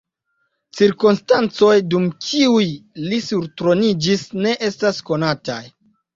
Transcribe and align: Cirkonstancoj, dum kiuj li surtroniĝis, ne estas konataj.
Cirkonstancoj, 0.77 1.73
dum 1.89 2.07
kiuj 2.29 2.65
li 3.11 3.21
surtroniĝis, 3.27 4.27
ne 4.49 4.57
estas 4.71 5.01
konataj. 5.13 5.63